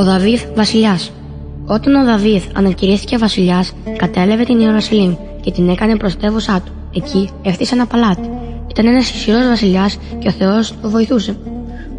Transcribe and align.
Ο 0.00 0.04
Δαβίδ 0.04 0.40
βασιλιάς. 0.56 1.12
Όταν 1.66 1.94
ο 1.94 2.04
Δαβίδ 2.04 2.42
ανακηρύχθηκε 2.54 3.18
βασιλιάς, 3.18 3.72
κατέλευε 3.96 4.44
την 4.44 4.60
Ιερουσαλήμ 4.60 5.14
και 5.40 5.50
την 5.50 5.68
έκανε 5.68 5.96
πρωτεύουσά 5.96 6.60
του. 6.64 6.72
Εκεί 6.94 7.28
έφτιασε 7.42 7.74
ένα 7.74 7.86
παλάτι. 7.86 8.30
Ήταν 8.70 8.86
ένας 8.86 9.10
ισχυρός 9.10 9.46
βασιλιάς 9.46 9.98
και 10.18 10.28
ο 10.28 10.30
Θεός 10.30 10.74
το 10.82 10.90
βοηθούσε. 10.90 11.36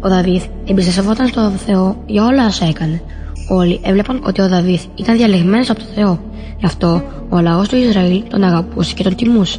Ο 0.00 0.08
Δαβίδ 0.08 0.42
εμπιστευόταν 0.66 1.26
στον 1.26 1.50
Θεό 1.50 2.02
για 2.06 2.24
όλα 2.24 2.46
όσα 2.46 2.66
έκανε. 2.66 3.02
Όλοι 3.48 3.80
έβλεπαν 3.82 4.22
ότι 4.26 4.40
ο 4.40 4.48
Δαβίδ 4.48 4.80
ήταν 4.94 5.16
διαλεγμένος 5.16 5.70
από 5.70 5.78
τον 5.78 5.88
Θεό. 5.94 6.20
Γι' 6.58 6.66
αυτό 6.66 7.02
ο 7.28 7.40
λαός 7.40 7.68
του 7.68 7.76
Ισραήλ 7.76 8.22
τον 8.28 8.44
αγαπούσε 8.44 8.94
και 8.94 9.02
τον 9.02 9.14
τιμούσε. 9.14 9.58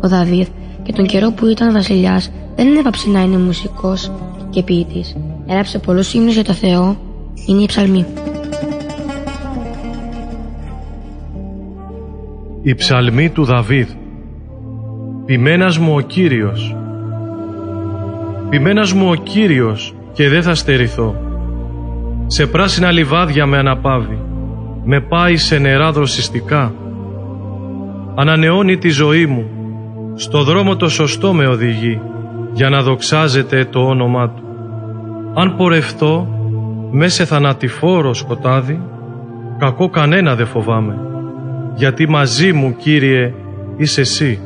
Ο 0.00 0.08
Δαβίδ 0.08 0.46
και 0.82 0.92
τον 0.92 1.06
καιρό 1.06 1.30
που 1.30 1.46
ήταν 1.46 1.72
βασιλιάς 1.72 2.30
δεν 2.56 2.76
έπαψε 2.76 3.08
να 3.08 3.20
είναι 3.20 3.38
μουσικός 3.38 4.10
και 4.50 4.62
ποιητής. 4.62 5.16
Έγραψε 5.46 5.78
πολλούς 5.78 6.14
ύμνους 6.14 6.34
για 6.34 6.44
το 6.44 6.52
Θεό. 6.52 7.03
Είναι 7.46 7.62
η 7.62 7.66
ψαλμή. 7.66 8.06
Η 12.62 12.74
ψαλμή 12.74 13.30
του 13.30 13.44
Δαβίδ. 13.44 13.88
Ποιμένας 15.26 15.78
μου 15.78 15.94
ο 15.94 16.00
Κύριος. 16.00 16.76
Ποιμένας 18.48 18.92
μου 18.92 19.08
ο 19.10 19.14
Κύριος 19.14 19.94
και 20.12 20.28
δεν 20.28 20.42
θα 20.42 20.54
στερηθώ. 20.54 21.14
Σε 22.26 22.46
πράσινα 22.46 22.90
λιβάδια 22.90 23.46
με 23.46 23.58
αναπάβει. 23.58 24.18
Με 24.84 25.00
πάει 25.00 25.36
σε 25.36 25.58
νερά 25.58 25.92
δροσιστικά. 25.92 26.74
Ανανεώνει 28.14 28.76
τη 28.76 28.88
ζωή 28.88 29.26
μου. 29.26 29.44
Στο 30.14 30.42
δρόμο 30.42 30.76
το 30.76 30.88
σωστό 30.88 31.32
με 31.32 31.46
οδηγεί 31.46 32.00
Για 32.52 32.68
να 32.68 32.82
δοξάζεται 32.82 33.64
το 33.64 33.80
όνομά 33.80 34.30
Του. 34.30 34.42
Αν 35.34 35.56
πορευτώ 35.56 36.33
μέσα 36.96 37.14
σε 37.14 37.24
θανατηφόρο 37.24 38.14
σκοτάδι 38.14 38.80
Κακό 39.58 39.88
κανένα 39.88 40.34
δεν 40.34 40.46
φοβάμαι 40.46 40.98
γιατί 41.76 42.08
μαζί 42.08 42.52
μου, 42.52 42.76
Κύριε, 42.76 43.34
είσαι 43.76 44.00
εσύ. 44.00 44.38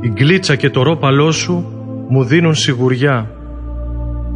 Η 0.00 0.08
γκλίτσα 0.08 0.56
και 0.56 0.70
το 0.70 0.82
ρόπαλό 0.82 1.32
σου 1.32 1.64
μου 2.08 2.24
δίνουν 2.24 2.54
σιγουριά. 2.54 3.30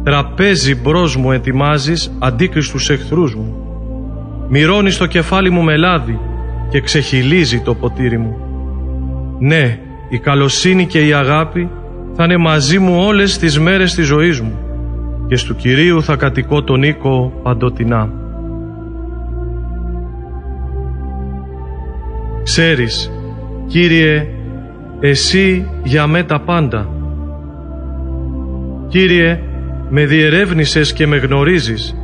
Τραπέζι 0.03 0.75
μπρος 0.75 1.15
μου 1.15 1.31
ετοιμάζεις 1.31 2.11
αντίκριστους 2.19 2.89
εχθρούς 2.89 3.35
μου. 3.35 3.55
Μυρώνεις 4.49 4.97
το 4.97 5.05
κεφάλι 5.05 5.49
μου 5.49 5.61
με 5.61 5.77
λάδι 5.77 6.19
και 6.69 6.81
ξεχυλίζει 6.81 7.59
το 7.59 7.75
ποτήρι 7.75 8.17
μου. 8.17 8.37
Ναι, 9.39 9.79
η 10.09 10.19
καλοσύνη 10.19 10.85
και 10.85 11.07
η 11.07 11.13
αγάπη 11.13 11.69
θα 12.15 12.23
είναι 12.23 12.37
μαζί 12.37 12.79
μου 12.79 13.03
όλες 13.05 13.37
τις 13.37 13.59
μέρες 13.59 13.93
της 13.93 14.05
ζωής 14.05 14.41
μου 14.41 14.59
και 15.31 15.37
στου 15.37 15.55
Κυρίου 15.55 16.03
θα 16.03 16.15
κατοικώ 16.15 16.63
τον 16.63 16.83
οίκο 16.83 17.39
παντοτινά. 17.43 18.09
Ξέρεις, 22.43 23.11
Κύριε, 23.67 24.27
εσύ 24.99 25.69
για 25.83 26.07
με 26.07 26.23
τα 26.23 26.39
πάντα. 26.39 26.89
Κύριε, 28.87 29.39
με 29.89 30.05
διερεύνησες 30.05 30.93
και 30.93 31.07
με 31.07 31.17
γνωρίζεις. 31.17 31.95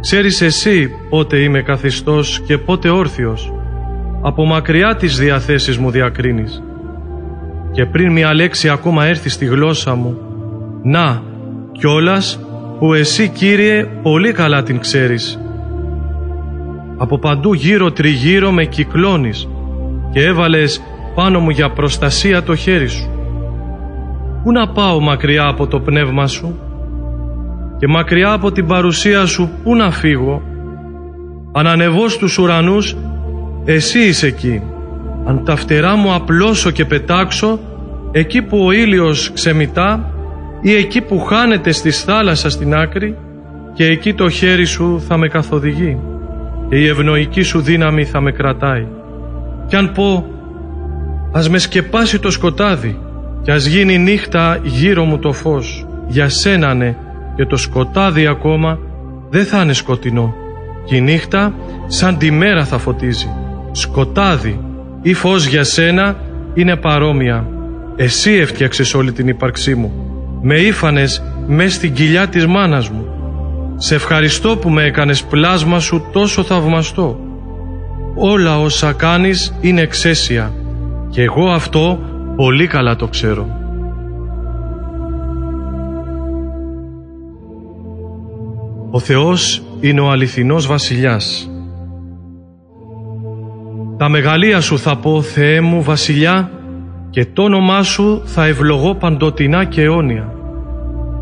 Ξέρεις 0.00 0.40
εσύ 0.40 0.90
πότε 1.10 1.36
είμαι 1.38 1.62
καθιστός 1.62 2.40
και 2.40 2.58
πότε 2.58 2.88
όρθιος. 2.88 3.52
Από 4.22 4.44
μακριά 4.44 4.96
τις 4.96 5.18
διαθέσεις 5.18 5.78
μου 5.78 5.90
διακρίνεις. 5.90 6.62
Και 7.70 7.86
πριν 7.86 8.12
μια 8.12 8.34
λέξη 8.34 8.68
ακόμα 8.68 9.06
έρθει 9.06 9.28
στη 9.28 9.44
γλώσσα 9.44 9.94
μου, 9.94 10.18
να, 10.82 11.22
κιόλας 11.78 12.43
που 12.84 12.94
εσύ 12.94 13.28
Κύριε 13.28 13.84
πολύ 14.02 14.32
καλά 14.32 14.62
την 14.62 14.78
ξέρεις. 14.78 15.38
Από 16.96 17.18
παντού 17.18 17.54
γύρω 17.54 17.92
τριγύρω 17.92 18.50
με 18.50 18.64
κυκλώνεις 18.64 19.48
και 20.12 20.24
έβαλες 20.24 20.82
πάνω 21.14 21.40
μου 21.40 21.50
για 21.50 21.70
προστασία 21.70 22.42
το 22.42 22.54
χέρι 22.54 22.86
σου. 22.86 23.10
Πού 24.42 24.52
να 24.52 24.68
πάω 24.68 25.00
μακριά 25.00 25.46
από 25.46 25.66
το 25.66 25.80
πνεύμα 25.80 26.26
σου 26.26 26.58
και 27.78 27.86
μακριά 27.86 28.32
από 28.32 28.52
την 28.52 28.66
παρουσία 28.66 29.26
σου 29.26 29.50
πού 29.62 29.76
να 29.76 29.90
φύγω; 29.90 30.42
Αν 31.52 31.66
ανεβώ 31.66 32.08
στους 32.08 32.38
ουρανούς, 32.38 32.96
εσύ 33.64 33.98
είσαι 33.98 34.26
εκεί. 34.26 34.62
Αν 35.24 35.44
τα 35.44 35.56
φτερά 35.56 35.96
μου 35.96 36.14
απλώσω 36.14 36.70
και 36.70 36.84
πετάξω, 36.84 37.58
εκεί 38.12 38.42
που 38.42 38.64
ο 38.64 38.72
ήλιος 38.72 39.32
ξεμητά 39.32 40.13
ή 40.66 40.74
εκεί 40.74 41.00
που 41.00 41.20
χάνεται 41.20 41.72
στη 41.72 41.90
θάλασσας 41.90 42.52
στην 42.52 42.74
άκρη 42.74 43.16
και 43.74 43.84
εκεί 43.84 44.14
το 44.14 44.28
χέρι 44.28 44.64
σου 44.64 45.02
θα 45.08 45.16
με 45.16 45.28
καθοδηγεί 45.28 45.98
και 46.68 46.76
η 46.76 46.86
ευνοϊκή 46.86 47.42
σου 47.42 47.60
δύναμη 47.60 48.04
θα 48.04 48.20
με 48.20 48.32
κρατάει. 48.32 48.86
Κι 49.66 49.76
αν 49.76 49.92
πω 49.92 50.26
ας 51.32 51.48
με 51.48 51.58
σκεπάσει 51.58 52.18
το 52.18 52.30
σκοτάδι 52.30 52.98
και 53.42 53.52
ας 53.52 53.66
γίνει 53.66 53.98
νύχτα 53.98 54.60
γύρω 54.62 55.04
μου 55.04 55.18
το 55.18 55.32
φως 55.32 55.86
για 56.06 56.28
σένα 56.28 56.74
ναι 56.74 56.96
και 57.36 57.44
το 57.44 57.56
σκοτάδι 57.56 58.26
ακόμα 58.26 58.78
δεν 59.30 59.44
θα 59.44 59.62
είναι 59.62 59.72
σκοτεινό. 59.72 60.34
Και 60.84 60.96
η 60.96 61.00
νύχτα 61.00 61.54
σαν 61.86 62.18
τη 62.18 62.30
μέρα 62.30 62.64
θα 62.64 62.78
φωτίζει. 62.78 63.28
Σκοτάδι 63.72 64.60
ή 65.02 65.14
φως 65.14 65.46
για 65.46 65.64
σένα 65.64 66.16
είναι 66.54 66.76
παρόμοια. 66.76 67.46
Εσύ 67.96 68.32
έφτιαξες 68.32 68.94
όλη 68.94 69.12
την 69.12 69.28
ύπαρξή 69.28 69.74
μου 69.74 70.13
με 70.46 70.54
ήφανες 70.54 71.22
μες 71.46 71.74
στην 71.74 71.94
κοιλιά 71.94 72.28
της 72.28 72.46
μάνας 72.46 72.88
μου 72.88 73.06
σε 73.76 73.94
ευχαριστώ 73.94 74.56
που 74.56 74.70
με 74.70 74.82
έκανες 74.82 75.22
πλάσμα 75.22 75.80
σου 75.80 76.08
τόσο 76.12 76.42
θαυμαστό 76.42 77.18
όλα 78.14 78.60
όσα 78.60 78.92
κάνεις 78.92 79.54
είναι 79.60 79.80
εξαίσια 79.80 80.52
και 81.10 81.22
εγώ 81.22 81.50
αυτό 81.50 81.98
πολύ 82.36 82.66
καλά 82.66 82.96
το 82.96 83.08
ξέρω. 83.08 83.46
Ο 88.90 88.98
Θεός 88.98 89.62
είναι 89.80 90.00
ο 90.00 90.10
αληθινός 90.10 90.66
βασιλιάς. 90.66 91.50
Τα 93.96 94.08
μεγαλεία 94.08 94.60
σου 94.60 94.78
θα 94.78 94.96
πω 94.96 95.22
Θεέ 95.22 95.60
μου 95.60 95.82
βασιλιά 95.82 96.50
και 97.10 97.26
το 97.26 97.42
όνομά 97.42 97.82
σου 97.82 98.22
θα 98.24 98.46
ευλογώ 98.46 98.94
παντοτινά 98.94 99.64
και 99.64 99.82
αιώνια. 99.82 100.33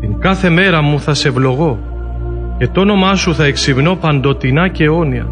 Την 0.03 0.19
κάθε 0.19 0.49
μέρα 0.49 0.81
μου 0.81 0.99
θα 0.99 1.13
σε 1.13 1.27
ευλογώ 1.27 1.79
και 2.57 2.67
το 2.67 2.81
όνομά 2.81 3.15
σου 3.15 3.35
θα 3.35 3.43
εξυμνώ 3.43 3.95
παντοτινά 3.95 4.67
και 4.67 4.83
αιώνια 4.83 5.27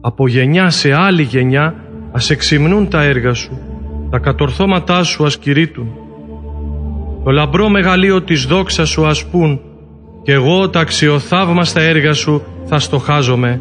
από 0.00 0.28
γενιά 0.28 0.70
σε 0.70 0.92
άλλη 0.94 1.22
γενιά 1.22 1.74
ας 2.12 2.30
εξυμνούν 2.30 2.88
τα 2.88 3.02
έργα 3.02 3.34
σου, 3.34 3.58
τα 4.10 4.18
κατορθώματά 4.18 5.02
σου 5.02 5.24
ας 5.24 5.38
κηρύττουν. 5.38 5.88
Το 7.24 7.30
λαμπρό 7.30 7.68
μεγαλείο 7.68 8.22
της 8.22 8.44
δόξας 8.44 8.88
σου 8.88 9.06
ας 9.06 9.26
πούν 9.26 9.60
και 10.22 10.32
εγώ 10.32 10.68
τα 10.68 10.80
αξιοθαύμαστα 10.80 11.80
έργα 11.80 12.12
σου 12.12 12.42
θα 12.64 12.78
στοχάζομαι. 12.78 13.60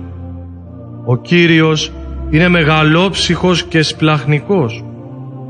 Ο 1.05 1.17
Κύριος 1.17 1.91
είναι 2.29 2.47
μεγαλόψυχος 2.47 3.63
και 3.63 3.81
σπλαχνικός. 3.81 4.83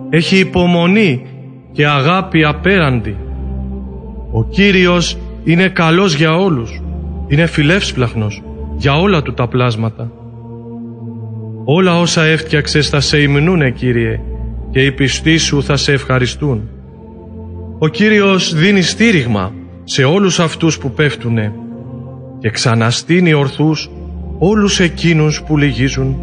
Έχει 0.10 0.40
υπομονή 0.40 1.26
και 1.72 1.88
αγάπη 1.88 2.44
απέραντη. 2.44 3.18
Ο 4.38 4.44
Κύριος 4.44 5.18
είναι 5.44 5.68
καλός 5.68 6.16
για 6.16 6.36
όλους. 6.36 6.82
Είναι 7.28 7.46
φιλεύσπλαχνος 7.46 8.44
για 8.78 8.96
όλα 8.96 9.22
του 9.22 9.34
τα 9.34 9.48
πλάσματα. 9.48 10.12
Όλα 11.64 12.00
όσα 12.00 12.24
έφτιαξες 12.24 12.90
θα 12.90 13.00
σε 13.00 13.22
υμνούνε, 13.22 13.72
Κύριε, 13.72 14.20
και 14.72 14.86
οι 14.86 14.92
πιστοί 14.92 15.38
σου 15.38 15.64
θα 15.64 15.76
σε 15.78 15.92
ευχαριστούν. 15.92 16.70
Ο 17.80 17.88
Κύριος 17.88 18.56
δίνει 18.56 18.82
στήριγμα 18.82 19.54
σε 19.84 20.04
όλους 20.04 20.40
αυτούς 20.40 20.78
που 20.78 20.92
πέφτουνε 20.92 21.54
και 22.40 22.50
ξαναστείνει 22.50 23.34
ορθούς 23.34 23.90
όλους 24.38 24.80
εκείνους 24.80 25.44
που 25.44 25.58
λυγίζουν. 25.58 26.18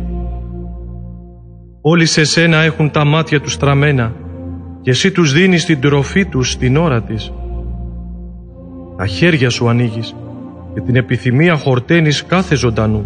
Όλοι 1.80 2.06
σε 2.06 2.24
σένα 2.24 2.56
έχουν 2.56 2.90
τα 2.90 3.04
μάτια 3.04 3.40
τους 3.40 3.52
στραμμένα 3.52 4.14
και 4.82 4.90
εσύ 4.90 5.10
τους 5.10 5.32
δίνεις 5.32 5.64
την 5.64 5.80
τροφή 5.80 6.24
τους 6.24 6.50
στην 6.50 6.76
ώρα 6.76 7.02
της. 7.02 7.32
Τα 9.02 9.08
χέρια 9.08 9.50
σου 9.50 9.68
ανοίγεις 9.68 10.14
και 10.74 10.80
την 10.80 10.96
επιθυμία 10.96 11.56
χορταίνεις 11.56 12.26
κάθε 12.26 12.54
ζωντανού. 12.54 13.04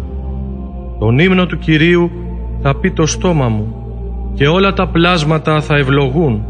Τον 0.99 1.19
ύμνο 1.19 1.45
του 1.45 1.57
Κυρίου 1.57 2.11
θα 2.61 2.75
πει 2.75 2.91
το 2.91 3.05
στόμα 3.05 3.47
μου 3.47 3.75
και 4.33 4.47
όλα 4.47 4.73
τα 4.73 4.87
πλάσματα 4.87 5.61
θα 5.61 5.75
ευλογούν 5.75 6.45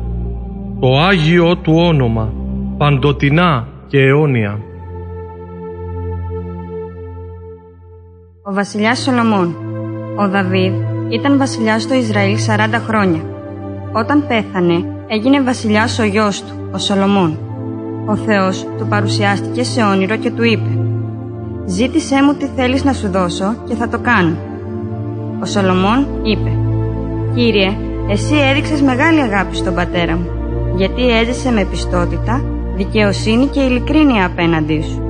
το 0.80 1.00
Άγιο 1.00 1.58
του 1.58 1.74
όνομα 1.76 2.34
παντοτινά 2.78 3.68
και 3.88 4.00
αιώνια. 4.00 4.60
Ο 8.44 8.54
βασιλιάς 8.54 9.00
Σολομών 9.00 9.56
Ο 10.18 10.30
Δαβίδ 10.30 10.74
ήταν 11.10 11.38
βασιλιάς 11.38 11.82
στο 11.82 11.94
Ισραήλ 11.94 12.38
40 12.48 12.60
χρόνια. 12.88 13.22
Όταν 13.92 14.28
πέθανε 14.28 14.86
έγινε 15.08 15.42
βασιλιάς 15.42 16.00
ο 16.00 16.04
γιος 16.04 16.44
του, 16.44 16.54
ο 16.72 16.78
Σολομών. 16.78 17.47
Ο 18.10 18.16
Θεός 18.16 18.68
του 18.78 18.88
παρουσιάστηκε 18.88 19.64
σε 19.64 19.82
όνειρο 19.82 20.18
και 20.18 20.32
του 20.32 20.44
είπε 20.44 20.70
«Ζήτησέ 21.66 22.24
μου 22.24 22.34
τι 22.34 22.46
θέλεις 22.56 22.84
να 22.84 22.94
σου 22.94 23.10
δώσω 23.10 23.56
και 23.68 23.76
θα 23.76 23.90
το 23.90 24.00
κάνω». 24.00 24.36
Ο 25.42 25.46
Σολομών 25.46 26.08
είπε 26.24 26.52
«Κύριε, 27.36 27.78
εσύ 28.10 28.36
έδειξες 28.52 28.82
μεγάλη 28.82 29.22
αγάπη 29.22 29.56
στον 29.56 29.74
πατέρα 29.74 30.16
μου, 30.16 30.30
γιατί 30.76 31.10
έζησε 31.10 31.52
με 31.52 31.66
πιστότητα, 31.66 32.44
δικαιοσύνη 32.76 33.46
και 33.46 33.60
ειλικρίνεια 33.60 34.26
απέναντί 34.26 34.82
σου. 34.82 35.02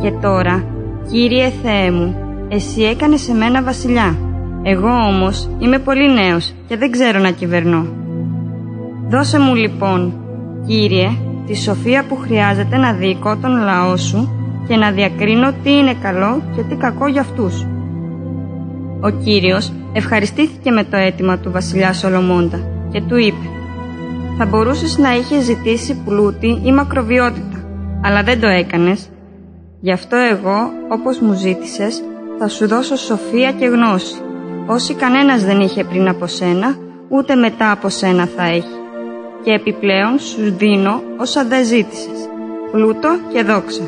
Και 0.00 0.10
τώρα, 0.10 0.64
Κύριε 1.10 1.52
Θεέ 1.62 1.90
μου, 1.90 2.16
εσύ 2.48 2.82
έκανες 2.82 3.20
σε 3.20 3.34
μένα 3.34 3.62
βασιλιά. 3.62 4.16
Εγώ 4.62 4.88
όμως 4.88 5.48
είμαι 5.58 5.78
πολύ 5.78 6.12
νέος 6.12 6.54
και 6.68 6.76
δεν 6.76 6.90
ξέρω 6.90 7.18
να 7.18 7.30
κυβερνώ. 7.30 7.86
Δώσε 9.08 9.38
μου 9.38 9.54
λοιπόν, 9.54 10.12
Κύριε, 10.66 11.08
τη 11.46 11.56
σοφία 11.56 12.04
που 12.08 12.16
χρειάζεται 12.16 12.76
να 12.76 12.92
διοικώ 12.92 13.36
τον 13.36 13.62
λαό 13.62 13.96
σου 13.96 14.28
και 14.68 14.76
να 14.76 14.90
διακρίνω 14.90 15.52
τι 15.62 15.70
είναι 15.70 15.94
καλό 16.02 16.42
και 16.56 16.62
τι 16.62 16.74
κακό 16.74 17.06
για 17.06 17.20
αυτούς. 17.20 17.66
Ο 19.00 19.10
Κύριος 19.24 19.72
ευχαριστήθηκε 19.92 20.70
με 20.70 20.84
το 20.84 20.96
αίτημα 20.96 21.38
του 21.38 21.50
βασιλιά 21.50 21.92
Σολομώντα 21.92 22.58
και 22.90 23.00
του 23.00 23.16
είπε 23.16 23.48
«Θα 24.38 24.46
μπορούσες 24.46 24.98
να 24.98 25.14
είχες 25.14 25.44
ζητήσει 25.44 26.02
πλούτη 26.04 26.60
ή 26.64 26.72
μακροβιότητα, 26.72 27.64
αλλά 28.02 28.22
δεν 28.22 28.40
το 28.40 28.46
έκανες. 28.46 29.08
Γι' 29.80 29.92
αυτό 29.92 30.16
εγώ, 30.16 30.70
όπως 30.88 31.18
μου 31.18 31.32
ζήτησες, 31.32 32.02
θα 32.38 32.48
σου 32.48 32.68
δώσω 32.68 32.96
σοφία 32.96 33.52
και 33.52 33.66
γνώση, 33.66 34.14
όσοι 34.66 34.94
κανένας 34.94 35.44
δεν 35.44 35.60
είχε 35.60 35.84
πριν 35.84 36.08
από 36.08 36.26
σένα, 36.26 36.76
ούτε 37.08 37.34
μετά 37.34 37.70
από 37.70 37.88
σένα 37.88 38.26
θα 38.36 38.44
έχει. 38.44 38.73
Και 39.44 39.52
επιπλέον 39.52 40.18
σου 40.18 40.54
δίνω 40.56 41.02
όσα 41.16 41.44
δεν 41.44 41.64
ζήτησες, 41.64 42.28
πλούτο 42.70 43.08
και 43.32 43.42
δόξα. 43.42 43.82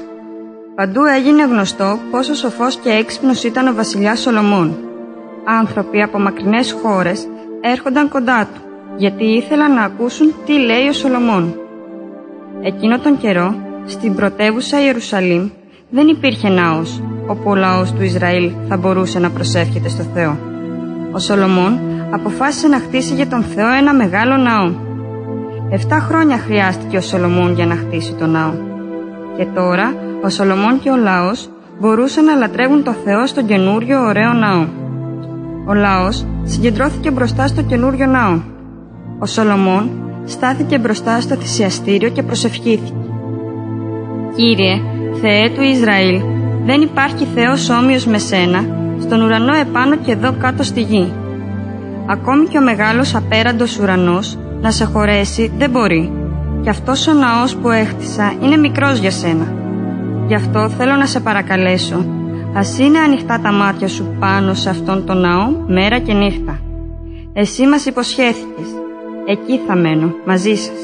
Παντού 0.75 1.05
έγινε 1.05 1.44
γνωστό 1.44 1.99
πόσο 2.11 2.35
σοφός 2.35 2.76
και 2.76 2.91
έξυπνος 2.91 3.44
ήταν 3.44 3.69
ο 3.69 3.75
βασιλιάς 3.75 4.20
Σολομών. 4.20 4.76
Άνθρωποι 5.44 6.03
από 6.03 6.19
μακρινές 6.19 6.76
χώρες 6.82 7.29
έρχονταν 7.61 8.08
κοντά 8.08 8.49
του, 8.55 8.61
γιατί 8.97 9.25
ήθελαν 9.25 9.75
να 9.75 9.82
ακούσουν 9.82 10.35
τι 10.47 10.53
λέει 10.53 10.88
ο 10.88 10.93
Σολομών. 10.93 11.55
Εκείνο 12.62 12.99
τον 12.99 13.19
καιρό, 13.19 13.55
στην 13.87 14.14
πρωτεύουσα 14.14 14.82
Ιερουσαλήμ, 14.85 15.49
δεν 15.91 16.08
υπήρχε 16.08 16.49
ναός, 16.49 17.03
όπου 17.26 17.50
ο 17.50 17.55
λαός 17.55 17.93
του 17.93 18.03
Ισραήλ 18.03 18.53
θα 18.69 18.76
μπορούσε 18.76 19.19
να 19.19 19.31
προσεύχεται 19.31 19.88
στο 19.88 20.03
Θεό. 20.14 20.38
Ο 21.12 21.19
Σολομών 21.19 21.81
αποφάσισε 22.11 22.69
να 22.69 22.79
χτίσει 22.79 23.14
για 23.14 23.26
τον 23.26 23.43
Θεό 23.43 23.73
ένα 23.73 23.94
μεγάλο 23.94 24.37
ναό. 24.37 24.85
Εφτά 25.70 25.98
χρόνια 25.98 26.38
χρειάστηκε 26.38 26.96
ο 26.96 27.00
Σολομών 27.00 27.54
για 27.54 27.66
να 27.66 27.74
χτίσει 27.74 28.12
το 28.12 28.26
ναό. 28.26 28.52
Και 29.36 29.46
τώρα 29.54 29.94
ο 30.24 30.28
Σολομών 30.28 30.80
και 30.80 30.90
ο 30.90 30.96
λαός 30.96 31.48
μπορούσαν 31.80 32.24
να 32.24 32.34
λατρεύουν 32.34 32.84
το 32.84 32.92
Θεό 32.92 33.26
στον 33.26 33.46
καινούριο 33.46 34.00
ωραίο 34.00 34.32
ναό. 34.32 34.66
Ο 35.66 35.74
λαός 35.74 36.26
συγκεντρώθηκε 36.42 37.10
μπροστά 37.10 37.46
στο 37.46 37.62
καινούριο 37.62 38.06
ναό. 38.06 38.40
Ο 39.18 39.26
Σολομών 39.26 39.90
στάθηκε 40.24 40.78
μπροστά 40.78 41.20
στο 41.20 41.34
θυσιαστήριο 41.34 42.08
και 42.08 42.22
προσευχήθηκε. 42.22 42.92
«Κύριε, 44.36 44.80
Θεέ 45.20 45.50
του 45.54 45.62
Ισραήλ, 45.62 46.20
δεν 46.64 46.80
υπάρχει 46.80 47.26
Θεός 47.34 47.70
όμοιος 47.70 48.06
με 48.06 48.19
σένα, 48.19 48.64
στον 49.00 49.22
ουρανό 49.22 49.54
επάνω 49.54 49.96
και 49.96 50.12
εδώ 50.12 50.34
κάτω 50.40 50.62
στη 50.62 50.80
γη. 50.80 51.12
Ακόμη 52.06 52.46
και 52.46 52.58
ο 52.58 52.62
μεγάλος 52.62 53.14
απέραντος 53.14 53.78
ουρανός 53.78 54.38
να 54.66 54.72
σε 54.72 54.84
χωρέσει 54.84 55.52
δεν 55.58 55.70
μπορεί. 55.70 56.12
Και 56.62 56.68
αυτός 56.68 57.06
ο 57.06 57.12
ναός 57.12 57.56
που 57.56 57.70
έχτισα 57.70 58.34
είναι 58.42 58.56
μικρός 58.56 58.98
για 58.98 59.10
σένα. 59.10 59.52
Γι' 60.26 60.34
αυτό 60.34 60.68
θέλω 60.68 60.96
να 60.96 61.06
σε 61.06 61.20
παρακαλέσω, 61.20 62.06
ας 62.54 62.78
είναι 62.78 62.98
ανοιχτά 62.98 63.40
τα 63.40 63.52
μάτια 63.52 63.88
σου 63.88 64.16
πάνω 64.18 64.54
σε 64.54 64.70
αυτόν 64.70 65.06
τον 65.06 65.20
ναό 65.20 65.50
μέρα 65.66 65.98
και 65.98 66.12
νύχτα. 66.12 66.58
Εσύ 67.32 67.66
μας 67.66 67.86
υποσχέθηκες. 67.86 68.66
Εκεί 69.26 69.60
θα 69.66 69.76
μένω, 69.76 70.14
μαζί 70.26 70.54
σας. 70.54 70.78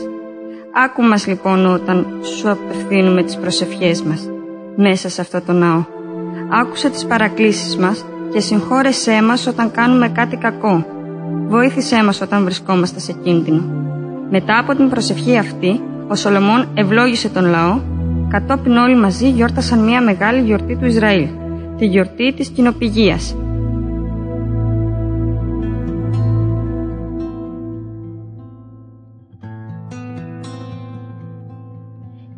Άκου 0.85 1.03
μας 1.03 1.27
λοιπόν 1.27 1.67
όταν 1.67 2.07
σου 2.23 2.51
απευθύνουμε 2.51 3.23
τις 3.23 3.37
προσευχές 3.37 4.03
μας 4.03 4.31
μέσα 4.77 5.09
σε 5.09 5.21
αυτό 5.21 5.41
το 5.41 5.53
ναό. 5.53 5.85
Άκουσε 6.61 6.91
τις 6.91 7.07
παρακλήσεις 7.07 7.77
μας 7.77 8.05
και 8.33 8.41
συγχώρεσέ 8.41 9.23
μας 9.23 9.47
όταν 9.47 9.71
κάνουμε 9.71 10.09
κάτι 10.09 10.37
κακό. 10.37 10.85
Βοήθησέ 11.53 12.05
μας 12.05 12.21
όταν 12.21 12.45
βρισκόμαστε 12.45 13.01
σε 13.01 13.13
κίνδυνο. 13.13 13.63
Μετά 14.31 14.59
από 14.59 14.75
την 14.75 14.89
προσευχή 14.89 15.39
αυτή, 15.39 15.81
ο 16.09 16.15
Σολομών 16.15 16.69
ευλόγησε 16.75 17.29
τον 17.29 17.45
λαό, 17.45 17.81
κατόπιν 18.29 18.77
όλοι 18.77 18.97
μαζί 18.97 19.31
γιόρτασαν 19.31 19.85
μια 19.85 20.03
μεγάλη 20.03 20.41
γιορτή 20.41 20.77
του 20.77 20.87
Ισραήλ, 20.87 21.29
τη 21.79 21.87
γιορτή 21.87 22.33
της 22.33 22.49
κοινοπηγίας. 22.49 23.37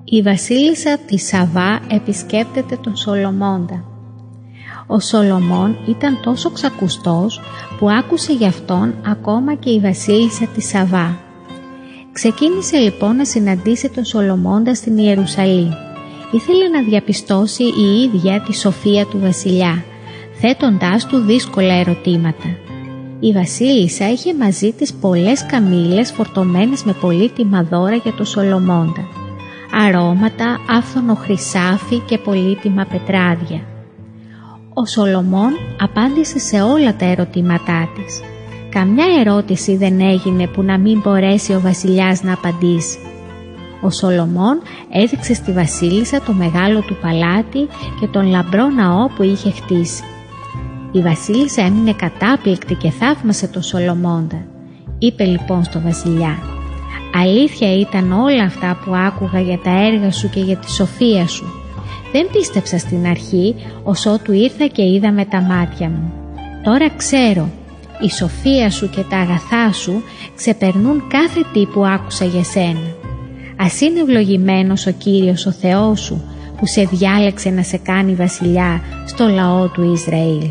Η 0.04 0.22
βασίλισσα 0.22 0.98
της 1.06 1.26
Σαβά 1.26 1.80
επισκέπτεται 1.88 2.76
τον 2.76 2.96
Σολομώντα. 2.96 3.93
Ο 4.86 5.00
Σολομών 5.00 5.76
ήταν 5.88 6.18
τόσο 6.22 6.50
ξακουστός 6.50 7.40
που 7.78 7.90
άκουσε 7.90 8.32
γι' 8.32 8.46
αυτόν 8.46 8.94
ακόμα 9.06 9.54
και 9.54 9.70
η 9.70 9.80
βασίλισσα 9.80 10.46
της 10.46 10.68
Σαβά. 10.68 11.18
Ξεκίνησε 12.12 12.76
λοιπόν 12.76 13.16
να 13.16 13.24
συναντήσει 13.24 13.88
τον 13.88 14.04
Σολομώντα 14.04 14.74
στην 14.74 14.98
Ιερουσαλήμ. 14.98 15.70
Ήθελε 16.30 16.68
να 16.68 16.82
διαπιστώσει 16.82 17.62
η 17.62 18.02
ίδια 18.02 18.40
τη 18.40 18.54
σοφία 18.56 19.06
του 19.06 19.18
βασιλιά, 19.18 19.84
θέτοντάς 20.40 21.06
του 21.06 21.18
δύσκολα 21.18 21.74
ερωτήματα. 21.74 22.56
Η 23.20 23.32
βασίλισσα 23.32 24.10
είχε 24.10 24.34
μαζί 24.34 24.72
της 24.72 24.94
πολλές 24.94 25.46
καμήλες 25.46 26.12
φορτωμένες 26.12 26.84
με 26.84 26.92
πολύτιμα 26.92 27.62
δώρα 27.62 27.94
για 27.94 28.12
τον 28.12 28.26
Σολομώντα 28.26 29.22
αρώματα, 29.74 30.60
άφθονο 30.68 31.14
χρυσάφι 31.14 31.98
και 31.98 32.18
πολύτιμα 32.18 32.84
πετράδια. 32.84 33.73
Ο 34.74 34.86
Σολομών 34.86 35.50
απάντησε 35.80 36.38
σε 36.38 36.62
όλα 36.62 36.96
τα 36.96 37.04
ερωτήματά 37.04 37.88
της. 37.94 38.20
Καμιά 38.68 39.04
ερώτηση 39.20 39.76
δεν 39.76 40.00
έγινε 40.00 40.46
που 40.46 40.62
να 40.62 40.78
μην 40.78 41.00
μπορέσει 41.00 41.54
ο 41.54 41.60
βασιλιάς 41.60 42.22
να 42.22 42.32
απαντήσει. 42.32 42.98
Ο 43.82 43.90
Σολομών 43.90 44.60
έδειξε 44.92 45.34
στη 45.34 45.52
βασίλισσα 45.52 46.22
το 46.22 46.32
μεγάλο 46.32 46.80
του 46.80 46.96
παλάτι 47.02 47.68
και 48.00 48.06
τον 48.06 48.26
λαμπρό 48.26 48.68
ναό 48.68 49.08
που 49.08 49.22
είχε 49.22 49.50
χτίσει. 49.50 50.02
Η 50.92 51.00
βασίλισσα 51.00 51.62
έμεινε 51.62 51.92
κατάπληκτη 51.92 52.74
και 52.74 52.90
θαύμασε 52.90 53.46
τον 53.46 53.62
Σολομώντα. 53.62 54.46
Είπε 54.98 55.24
λοιπόν 55.24 55.64
στο 55.64 55.80
βασιλιά 55.80 56.38
Αλήθεια 57.16 57.78
ήταν 57.78 58.12
όλα 58.12 58.42
αυτά 58.42 58.78
που 58.84 58.94
άκουγα 58.94 59.40
για 59.40 59.58
τα 59.58 59.70
έργα 59.70 60.12
σου 60.12 60.30
και 60.30 60.40
για 60.40 60.56
τη 60.56 60.70
σοφία 60.70 61.26
σου. 61.26 61.63
Δεν 62.14 62.30
πίστεψα 62.32 62.78
στην 62.78 63.06
αρχή, 63.06 63.54
ως 63.82 64.06
ότου 64.06 64.32
ήρθα 64.32 64.66
και 64.66 64.82
είδα 64.82 65.12
με 65.12 65.24
τα 65.24 65.40
μάτια 65.40 65.88
μου. 65.88 66.12
Τώρα 66.62 66.90
ξέρω, 66.96 67.48
η 68.00 68.10
σοφία 68.10 68.70
σου 68.70 68.90
και 68.90 69.02
τα 69.02 69.16
αγαθά 69.16 69.72
σου 69.72 70.02
ξεπερνούν 70.36 71.02
κάθε 71.08 71.40
τι 71.52 71.66
που 71.66 71.84
άκουσα 71.84 72.24
για 72.24 72.44
σένα. 72.44 72.94
Ας 73.56 73.80
είναι 73.80 74.00
ευλογημένος 74.00 74.86
ο 74.86 74.90
Κύριος 74.90 75.46
ο 75.46 75.52
Θεός 75.52 76.00
σου 76.00 76.24
που 76.56 76.66
σε 76.66 76.84
διάλεξε 76.84 77.50
να 77.50 77.62
σε 77.62 77.76
κάνει 77.76 78.14
βασιλιά 78.14 78.80
στο 79.06 79.28
λαό 79.28 79.68
του 79.68 79.92
Ισραήλ. 79.92 80.48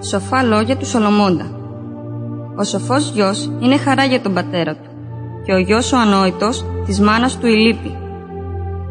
Σοφά 0.00 0.42
λόγια 0.42 0.76
του 0.76 0.86
Σολομώντα. 0.86 1.59
Ο 2.60 2.64
σοφός 2.64 3.10
γιος 3.14 3.50
είναι 3.60 3.76
χαρά 3.76 4.04
για 4.04 4.20
τον 4.20 4.34
πατέρα 4.34 4.74
του 4.74 4.90
και 5.44 5.52
ο 5.52 5.58
γιος 5.58 5.92
ο 5.92 5.98
ανόητος 5.98 6.64
της 6.86 7.00
μάνας 7.00 7.38
του 7.38 7.46
η 7.46 7.54
λύπη. 7.54 7.96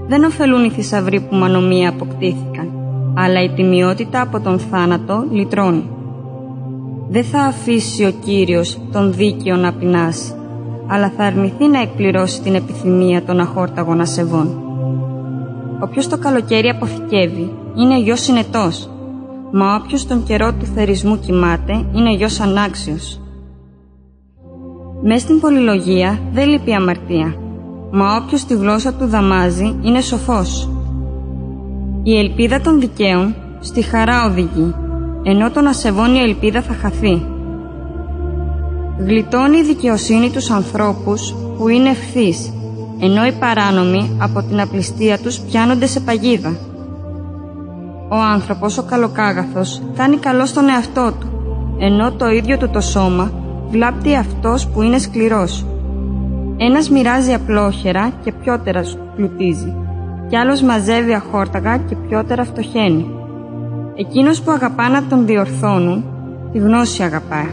Δεν 0.08 0.24
ωφελούν 0.24 0.64
οι 0.64 0.70
θησαυροί 0.70 1.20
που 1.20 1.36
μανομία 1.36 1.90
αποκτήθηκαν, 1.90 2.72
αλλά 3.18 3.44
η 3.44 3.50
τιμιότητα 3.50 4.22
από 4.22 4.40
τον 4.40 4.60
θάνατο 4.60 5.26
λυτρώνει. 5.32 5.90
Δεν 7.10 7.24
θα 7.24 7.40
αφήσει 7.40 8.06
ο 8.06 8.12
Κύριος 8.26 8.80
τον 8.92 9.14
δίκαιο 9.14 9.56
να 9.56 9.74
πεινάσει, 9.74 10.34
αλλά 10.88 11.14
θα 11.18 11.24
αρνηθεί 11.24 11.68
να 11.68 11.82
εκπληρώσει 11.82 12.42
την 12.42 12.56
επιθυμία 12.56 13.24
των 13.24 13.40
αχόρταγων 13.40 14.02
ασεβών. 14.02 14.62
Όποιος 15.80 16.08
το 16.08 16.18
καλοκαίρι 16.18 16.70
αποθηκεύει 16.70 17.54
είναι 17.76 18.00
γιος 18.00 18.20
συνετός 18.20 18.90
Μα 19.52 19.76
όποιος 19.76 20.08
τον 20.08 20.24
καιρό 20.24 20.54
του 20.54 20.66
θερισμού 20.66 21.20
κοιμάται 21.20 21.86
είναι 21.94 22.14
γιος 22.14 22.40
ανάξιος. 22.40 23.20
Μες 25.04 25.22
στην 25.22 25.40
πολυλογία 25.40 26.20
δεν 26.32 26.48
λείπει 26.48 26.74
αμαρτία, 26.74 27.36
μα 27.92 28.16
όποιος 28.16 28.46
τη 28.46 28.54
γλώσσα 28.54 28.94
του 28.94 29.06
δαμάζει 29.06 29.76
είναι 29.82 30.02
σοφός. 30.02 30.70
Η 32.04 32.18
ελπίδα 32.18 32.62
των 32.62 32.80
δικαίων 32.80 33.36
στη 33.60 33.82
χαρά 33.82 34.26
οδηγεί, 34.26 34.76
ενώ 35.24 35.52
τον 35.52 35.68
ασεβών 35.68 36.16
η 36.16 36.20
ελπίδα 36.20 36.62
θα 36.62 36.74
χαθεί. 36.74 37.26
Γλιτώνει 38.98 39.58
η 39.58 39.64
δικαιοσύνη 39.64 40.30
τους 40.30 40.50
ανθρώπους 40.50 41.36
που 41.58 41.68
είναι 41.68 41.90
ευθύς, 41.90 42.54
ενώ 43.00 43.26
οι 43.26 43.32
παράνομοι 43.32 44.18
από 44.22 44.44
την 44.44 44.60
απληστία 44.62 45.18
τους 45.18 45.40
πιάνονται 45.40 45.86
σε 45.86 46.00
παγίδα. 46.00 46.58
Ο 48.10 48.16
άνθρωπος 48.16 48.78
ο 48.78 48.84
καλοκάγαθος 48.84 49.82
κάνει 49.96 50.18
καλό 50.18 50.46
στον 50.46 50.70
εαυτό 50.70 51.14
του, 51.20 51.28
ενώ 51.80 52.12
το 52.12 52.28
ίδιο 52.28 52.58
του 52.58 52.70
το 52.70 52.82
σώμα 52.82 53.32
βλάπτει 53.72 54.16
αυτός 54.16 54.68
που 54.68 54.82
είναι 54.82 54.98
σκληρός. 54.98 55.66
Ένας 56.58 56.90
μοιράζει 56.90 57.34
απλόχερα 57.34 58.12
και 58.24 58.32
πιότερα 58.32 58.84
πλουτίζει, 59.16 59.76
κι 60.30 60.38
άλλος 60.38 60.62
μαζεύει 60.62 61.14
αχόρταγα 61.14 61.78
και 61.78 61.96
πιότερα 61.96 62.44
φτωχαίνει. 62.44 63.06
Εκείνος 63.96 64.42
που 64.42 64.52
αγαπά 64.52 64.90
να 64.90 65.04
τον 65.04 65.26
διορθώνουν, 65.26 66.04
τη 66.52 66.58
γνώση 66.58 67.04
αγαπά. 67.04 67.48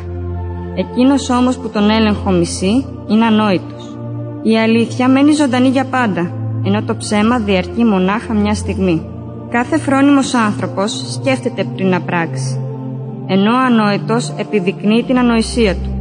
Εκείνος 0.74 1.30
όμως 1.30 1.58
που 1.58 1.68
τον 1.68 1.90
έλεγχο 1.90 2.30
μισεί, 2.30 2.84
είναι 3.08 3.24
ανόητος. 3.24 3.96
Η 4.42 4.58
αλήθεια 4.58 5.08
μένει 5.08 5.32
ζωντανή 5.32 5.68
για 5.68 5.84
πάντα, 5.84 6.30
ενώ 6.64 6.82
το 6.82 6.96
ψέμα 6.96 7.38
διαρκεί 7.38 7.84
μονάχα 7.84 8.34
μια 8.34 8.54
στιγμή. 8.54 9.02
Κάθε 9.50 9.78
φρόνιμος 9.78 10.34
άνθρωπος 10.34 11.12
σκέφτεται 11.12 11.64
πριν 11.74 11.88
να 11.88 12.00
πράξει, 12.00 12.60
ενώ 13.26 13.52
ο 13.52 13.64
ανόητος 13.66 14.32
επιδεικνύει 14.36 15.04
την 15.06 15.18
ανοησία 15.18 15.74
του. 15.74 15.95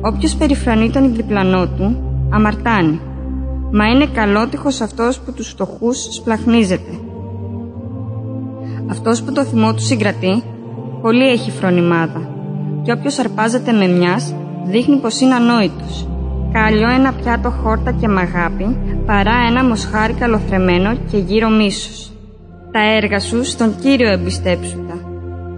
Όποιος 0.00 0.34
περιφρονεί 0.34 0.90
τον 0.90 1.14
διπλανό 1.14 1.66
του, 1.66 1.96
αμαρτάνει, 2.30 3.00
μα 3.72 3.86
είναι 3.86 4.06
καλότυχος 4.06 4.80
αυτός 4.80 5.20
που 5.20 5.32
τους 5.32 5.48
φτωχούς 5.48 6.08
σπλαχνίζεται. 6.10 6.90
Αυτός 8.90 9.22
που 9.22 9.32
το 9.32 9.44
θυμό 9.44 9.74
του 9.74 9.82
συγκρατεί, 9.82 10.42
πολύ 11.02 11.28
έχει 11.28 11.50
φρονιμάδα 11.50 12.28
και 12.82 12.92
όποιος 12.92 13.18
αρπάζεται 13.18 13.72
με 13.72 13.86
μιας, 13.86 14.34
δείχνει 14.66 14.96
πως 14.96 15.20
είναι 15.20 15.34
ανόητος. 15.34 16.08
Καλλιό 16.52 16.90
ένα 16.90 17.12
πιάτο 17.12 17.50
χόρτα 17.50 17.92
και 17.92 18.08
μαγάπη, 18.08 18.76
παρά 19.06 19.34
ένα 19.48 19.64
μοσχάρι 19.64 20.12
καλοθρεμένο 20.12 20.96
και 21.10 21.16
γύρω 21.16 21.48
μίσος. 21.48 22.12
Τα 22.72 22.80
έργα 22.80 23.20
σου 23.20 23.44
στον 23.44 23.74
Κύριο 23.80 24.10
εμπιστέψου 24.10 24.86
τα 24.88 24.94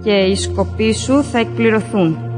και 0.03 0.11
οι 0.11 0.35
σκοποί 0.35 0.93
σου 0.93 1.23
θα 1.23 1.39
εκπληρωθούν. 1.39 2.30